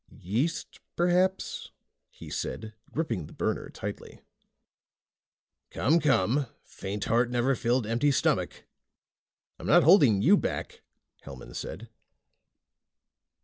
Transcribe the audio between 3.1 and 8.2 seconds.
the burner tightly. "Come, come. Faint heart never filled an empty